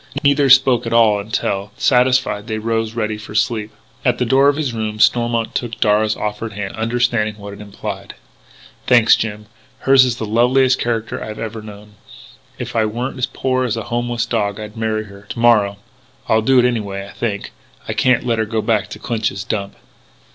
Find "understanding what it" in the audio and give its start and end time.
6.75-7.61